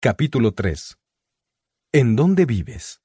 [0.00, 0.96] Capítulo 3.
[1.90, 3.02] ¿En dónde vives?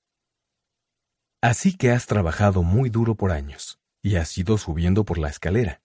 [1.41, 5.81] Así que has trabajado muy duro por años y has ido subiendo por la escalera.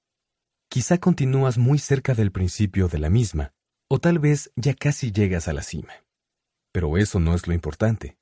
[0.69, 3.55] Quizá continúas muy cerca del principio de la misma,
[3.89, 5.95] o tal vez ya casi llegas a la cima.
[6.73, 8.19] Pero eso no es lo importante.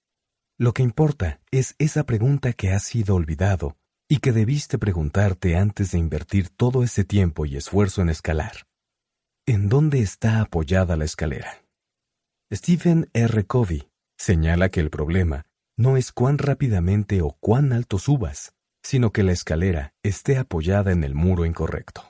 [0.56, 3.76] Lo que importa es esa pregunta que has sido olvidado
[4.08, 8.68] y que debiste preguntarte antes de invertir todo ese tiempo y esfuerzo en escalar.
[9.44, 11.65] ¿En dónde está apoyada la escalera?
[12.52, 13.44] Stephen R.
[13.44, 19.24] Covey señala que el problema no es cuán rápidamente o cuán alto subas, sino que
[19.24, 22.08] la escalera esté apoyada en el muro incorrecto.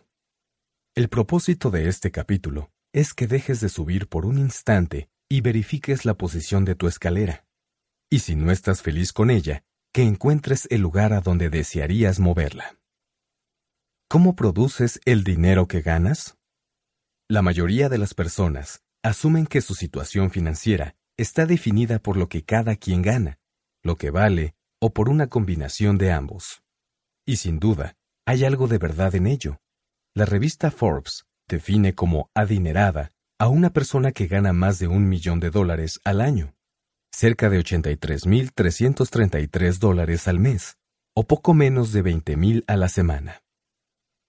[0.94, 6.04] El propósito de este capítulo es que dejes de subir por un instante y verifiques
[6.04, 7.46] la posición de tu escalera.
[8.10, 12.78] Y si no estás feliz con ella, que encuentres el lugar a donde desearías moverla.
[14.06, 16.36] ¿Cómo produces el dinero que ganas?
[17.26, 22.42] La mayoría de las personas asumen que su situación financiera está definida por lo que
[22.42, 23.38] cada quien gana,
[23.84, 26.64] lo que vale o por una combinación de ambos.
[27.24, 27.96] Y sin duda,
[28.26, 29.60] hay algo de verdad en ello.
[30.12, 35.38] La revista Forbes define como adinerada a una persona que gana más de un millón
[35.38, 36.56] de dólares al año,
[37.12, 40.78] cerca de 83.333 dólares al mes,
[41.14, 43.44] o poco menos de 20.000 a la semana.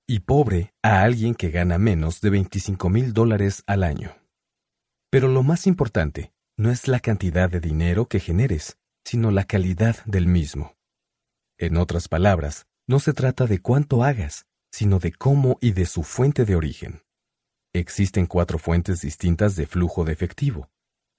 [0.08, 4.16] Y pobre a alguien que gana menos de 25.000 dólares al año.
[5.10, 10.04] Pero lo más importante no es la cantidad de dinero que generes, sino la calidad
[10.06, 10.76] del mismo.
[11.58, 16.04] En otras palabras, no se trata de cuánto hagas, sino de cómo y de su
[16.04, 17.04] fuente de origen.
[17.74, 20.70] Existen cuatro fuentes distintas de flujo de efectivo.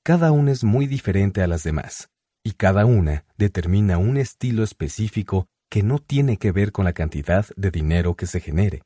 [0.05, 2.11] Cada una es muy diferente a las demás,
[2.45, 7.47] y cada una determina un estilo específico que no tiene que ver con la cantidad
[7.57, 8.83] de dinero que se genere.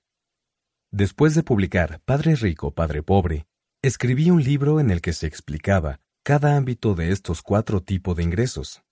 [0.91, 3.47] Después de publicar Padre Rico, Padre Pobre,
[3.83, 8.23] escribí un libro en el que se explicaba cada ámbito de estos cuatro tipos de
[8.23, 8.85] ingresos.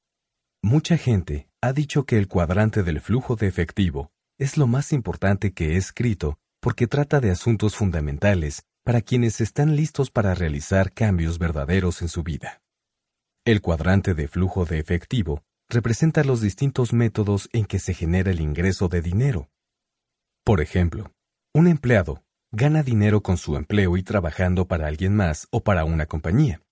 [0.62, 5.52] Mucha gente ha dicho que el cuadrante del flujo de efectivo es lo más importante
[5.52, 11.38] que he escrito porque trata de asuntos fundamentales para quienes están listos para realizar cambios
[11.38, 12.60] verdaderos en su vida.
[13.44, 18.40] El cuadrante de flujo de efectivo representa los distintos métodos en que se genera el
[18.40, 19.50] ingreso de dinero.
[20.42, 21.12] Por ejemplo,
[21.54, 26.06] un empleado gana dinero con su empleo y trabajando para alguien más o para una
[26.06, 26.62] compañía.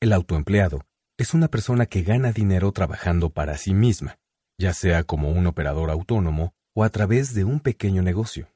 [0.00, 0.82] El autoempleado
[1.16, 4.18] es una persona que gana dinero trabajando para sí misma,
[4.58, 8.48] ya sea como un operador autónomo o a través de un pequeño negocio.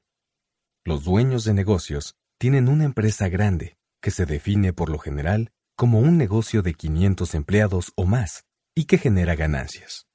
[0.85, 6.01] Los dueños de negocios tienen una empresa grande, que se define por lo general como
[6.01, 8.45] un negocio de 500 empleados o más,
[8.75, 10.07] y que genera ganancias.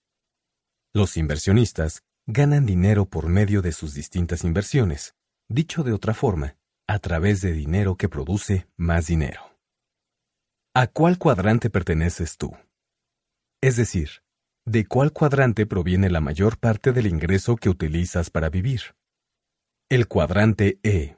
[0.93, 5.16] Los inversionistas ganan dinero por medio de sus distintas inversiones,
[5.51, 6.56] dicho de otra forma,
[6.88, 9.41] a través de dinero que produce más dinero.
[10.73, 12.56] ¿A cuál cuadrante perteneces tú?
[13.61, 14.23] Es decir,
[14.66, 18.95] ¿de cuál cuadrante proviene la mayor parte del ingreso que utilizas para vivir?
[19.90, 21.17] El cuadrante E.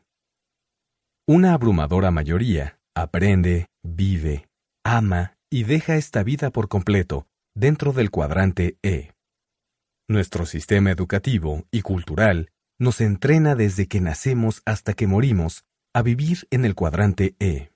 [1.28, 4.50] Una abrumadora mayoría aprende, vive,
[4.84, 9.14] ama y deja esta vida por completo dentro del cuadrante E.
[10.10, 12.50] Nuestro sistema educativo y cultural
[12.84, 17.72] nos entrena desde que nacemos hasta que morimos a vivir en el cuadrante E.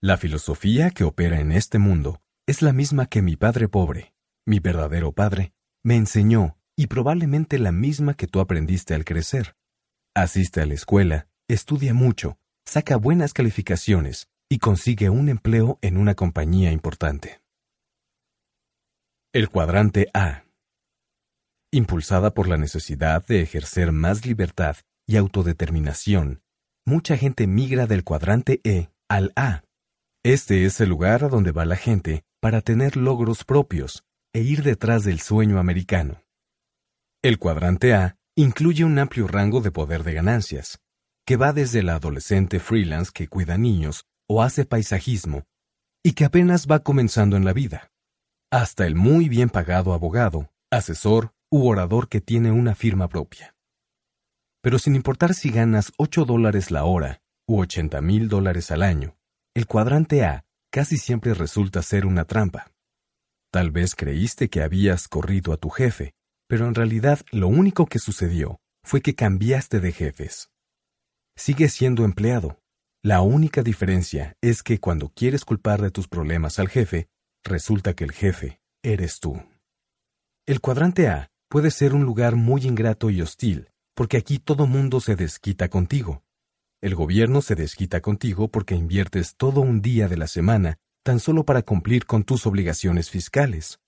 [0.00, 4.14] La filosofía que opera en este mundo es la misma que mi padre pobre,
[4.46, 9.56] mi verdadero padre, me enseñó y probablemente la misma que tú aprendiste al crecer.
[10.14, 16.14] Asiste a la escuela, estudia mucho, saca buenas calificaciones y consigue un empleo en una
[16.14, 17.42] compañía importante.
[19.32, 20.44] El cuadrante A.
[21.70, 24.76] Impulsada por la necesidad de ejercer más libertad
[25.06, 26.40] y autodeterminación,
[26.86, 29.64] mucha gente migra del cuadrante E al A.
[30.24, 34.62] Este es el lugar a donde va la gente para tener logros propios e ir
[34.62, 36.22] detrás del sueño americano.
[37.22, 40.78] El cuadrante A incluye un amplio rango de poder de ganancias,
[41.26, 45.44] que va desde la adolescente freelance que cuida niños o hace paisajismo,
[46.02, 47.90] y que apenas va comenzando en la vida,
[48.50, 53.54] hasta el muy bien pagado abogado, asesor u orador que tiene una firma propia.
[54.62, 59.16] Pero sin importar si ganas 8 dólares la hora u 80 mil dólares al año,
[59.54, 62.72] el cuadrante A casi siempre resulta ser una trampa.
[63.50, 66.14] Tal vez creíste que habías corrido a tu jefe,
[66.48, 70.50] pero en realidad lo único que sucedió fue que cambiaste de jefes.
[71.36, 72.60] Sigues siendo empleado.
[73.02, 77.08] La única diferencia es que cuando quieres culpar de tus problemas al jefe,
[77.44, 79.40] resulta que el jefe eres tú.
[80.46, 85.00] El cuadrante A puede ser un lugar muy ingrato y hostil, porque aquí todo mundo
[85.00, 86.22] se desquita contigo.
[86.80, 91.44] El gobierno se desquita contigo porque inviertes todo un día de la semana tan solo
[91.44, 93.80] para cumplir con tus obligaciones fiscales.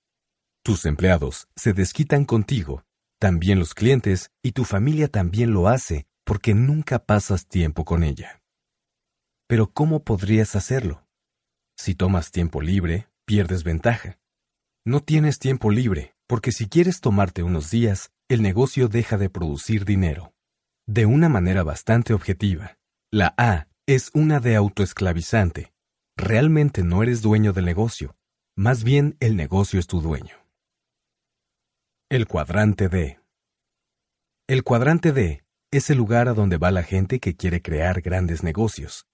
[0.64, 2.84] Tus empleados se desquitan contigo,
[3.20, 8.42] también los clientes y tu familia también lo hace porque nunca pasas tiempo con ella.
[9.46, 11.06] Pero ¿cómo podrías hacerlo?
[11.76, 14.18] Si tomas tiempo libre, pierdes ventaja.
[14.84, 19.84] No tienes tiempo libre, porque si quieres tomarte unos días, el negocio deja de producir
[19.84, 20.32] dinero.
[20.86, 22.78] De una manera bastante objetiva,
[23.10, 25.72] la A es una de autoesclavizante.
[26.16, 28.14] Realmente no eres dueño del negocio,
[28.56, 30.36] más bien el negocio es tu dueño.
[32.08, 33.18] El cuadrante D.
[34.46, 35.42] El cuadrante D
[35.72, 39.04] es el lugar a donde va la gente que quiere crear grandes negocios.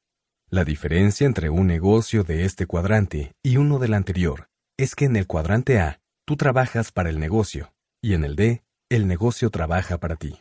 [0.50, 5.16] La diferencia entre un negocio de este cuadrante y uno del anterior es que en
[5.16, 9.98] el cuadrante A tú trabajas para el negocio y en el D el negocio trabaja
[9.98, 10.40] para ti.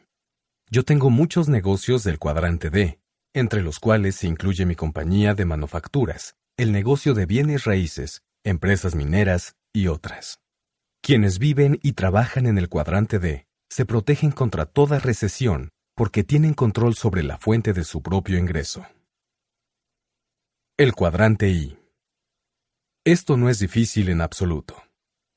[0.70, 3.00] Yo tengo muchos negocios del cuadrante D,
[3.34, 8.96] entre los cuales se incluye mi compañía de manufacturas, el negocio de bienes raíces, empresas
[8.96, 10.40] mineras y otras.
[11.02, 16.56] Quienes viven y trabajan en el cuadrante D se protegen contra toda recesión porque tienen
[16.56, 18.86] control sobre la fuente de su propio ingreso.
[20.78, 21.78] El cuadrante I.
[23.06, 24.85] Esto no es difícil en absoluto.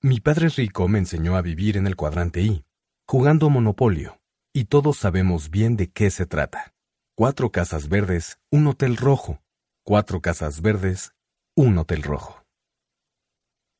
[0.08, 2.64] Mi padre rico me enseñó a vivir en el cuadrante I,
[3.06, 4.22] jugando Monopolio,
[4.54, 6.72] y todos sabemos bien de qué se trata.
[7.14, 9.42] Cuatro casas verdes, un hotel rojo.
[9.84, 11.12] Cuatro casas verdes,
[11.54, 12.42] un hotel rojo.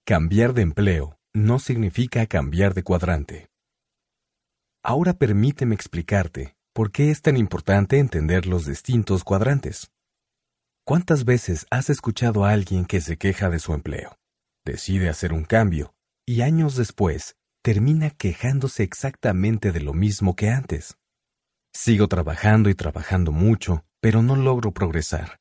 [0.05, 3.49] Cambiar de empleo no significa cambiar de cuadrante.
[4.83, 9.93] Ahora permíteme explicarte por qué es tan importante entender los distintos cuadrantes.
[10.85, 14.19] ¿Cuántas veces has escuchado a alguien que se queja de su empleo?
[14.67, 15.95] Decide hacer un cambio
[16.29, 20.99] y años después termina quejándose exactamente de lo mismo que antes.
[21.73, 25.41] Sigo trabajando y trabajando mucho, pero no logro progresar.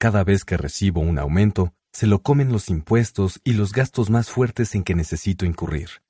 [0.00, 4.28] Cada vez que recibo un aumento, se lo comen los impuestos y los gastos más
[4.28, 6.02] fuertes en que necesito incurrir.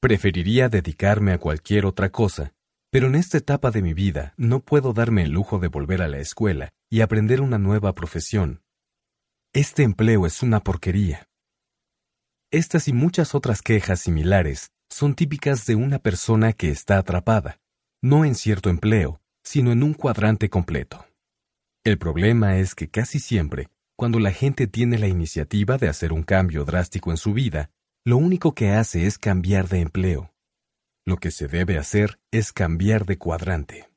[0.00, 2.54] Preferiría dedicarme a cualquier otra cosa,
[2.90, 6.08] pero en esta etapa de mi vida no puedo darme el lujo de volver a
[6.08, 8.62] la escuela y aprender una nueva profesión.
[9.52, 11.28] Este empleo es una porquería.
[12.52, 17.58] Estas y muchas otras quejas similares son típicas de una persona que está atrapada,
[18.00, 21.04] no en cierto empleo, sino en un cuadrante completo.
[21.84, 26.22] El problema es que casi siempre, cuando la gente tiene la iniciativa de hacer un
[26.22, 27.70] cambio drástico en su vida,
[28.04, 30.32] lo único que hace es cambiar de empleo.
[31.04, 33.90] Lo que se debe hacer es cambiar de cuadrante.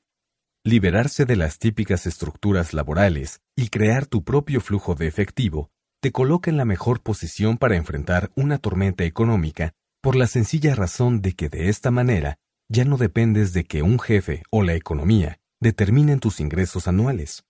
[0.63, 6.50] Liberarse de las típicas estructuras laborales y crear tu propio flujo de efectivo te coloca
[6.50, 11.50] en la mejor posición para enfrentar una tormenta económica por la sencilla razón de que
[11.50, 12.38] de esta manera
[12.69, 17.44] ya no dependes de que un jefe o la economía determinen tus ingresos anuales.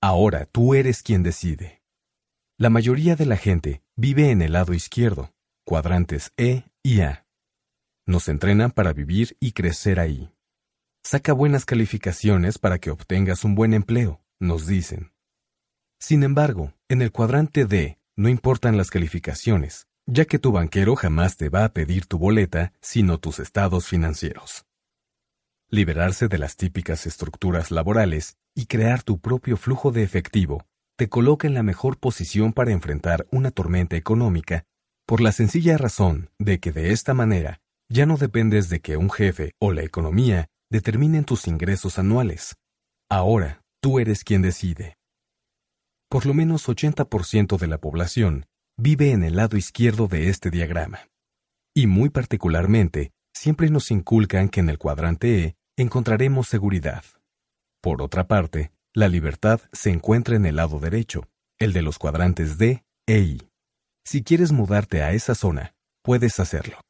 [0.00, 1.82] Ahora tú eres quien decide.
[2.58, 5.32] La mayoría de la gente vive en el lado izquierdo,
[5.64, 7.26] cuadrantes E y A.
[8.06, 10.30] Nos entrenan para vivir y crecer ahí.
[11.02, 15.12] Saca buenas calificaciones para que obtengas un buen empleo, nos dicen.
[16.00, 21.36] Sin embargo, en el cuadrante D no importan las calificaciones, ya que tu banquero jamás
[21.36, 24.64] te va a pedir tu boleta, sino tus estados financieros.
[25.68, 30.66] Liberarse de las típicas estructuras laborales y crear tu propio flujo de efectivo
[30.96, 34.64] te coloca en la mejor posición para enfrentar una tormenta económica
[35.06, 39.10] por la sencilla razón de que de esta manera ya no dependes de que un
[39.10, 42.56] jefe o la economía determinen tus ingresos anuales.
[43.08, 44.99] Ahora, tú eres quien decide
[46.10, 51.08] por lo menos 80% de la población vive en el lado izquierdo de este diagrama.
[51.72, 57.04] Y muy particularmente, siempre nos inculcan que en el cuadrante E encontraremos seguridad.
[57.80, 61.28] Por otra parte, la libertad se encuentra en el lado derecho,
[61.60, 63.48] el de los cuadrantes D e I.
[64.04, 66.80] Si quieres mudarte a esa zona, puedes hacerlo.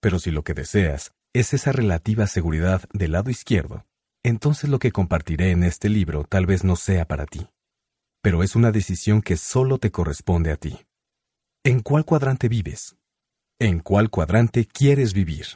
[0.00, 3.86] Pero si lo que deseas es esa relativa seguridad del lado izquierdo,
[4.24, 7.46] entonces lo que compartiré en este libro tal vez no sea para ti
[8.26, 10.80] pero es una decisión que solo te corresponde a ti.
[11.62, 12.96] ¿En cuál cuadrante vives?
[13.60, 15.46] ¿En cuál cuadrante quieres vivir?